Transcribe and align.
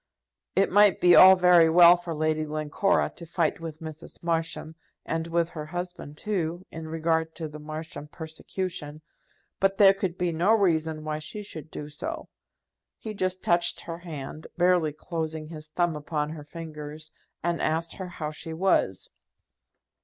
It 0.55 0.71
might 0.71 0.99
be 0.99 1.15
all 1.15 1.35
very 1.35 1.69
well 1.69 1.95
for 1.95 2.15
Lady 2.15 2.43
Glencora 2.45 3.11
to 3.17 3.25
fight 3.27 3.59
with 3.59 3.81
Mrs. 3.81 4.23
Marsham, 4.23 4.73
and 5.05 5.27
with 5.27 5.49
her 5.49 5.67
husband, 5.67 6.17
too, 6.17 6.65
in 6.71 6.87
regard 6.87 7.35
to 7.35 7.47
the 7.47 7.59
Marsham 7.59 8.07
persecution, 8.07 9.03
but 9.59 9.77
there 9.77 9.93
could 9.93 10.17
be 10.17 10.31
no 10.31 10.53
reason 10.55 11.03
why 11.03 11.19
she 11.19 11.43
should 11.43 11.69
do 11.69 11.87
so. 11.87 12.29
He 12.97 13.13
just 13.13 13.43
touched 13.43 13.81
her 13.81 13.99
hand, 13.99 14.47
barely 14.57 14.91
closing 14.91 15.49
his 15.49 15.67
thumb 15.67 15.95
upon 15.95 16.31
her 16.31 16.43
fingers, 16.43 17.11
and 17.43 17.61
asked 17.61 17.97
her 17.97 18.07
how 18.07 18.31
she 18.31 18.53
was. 18.55 19.07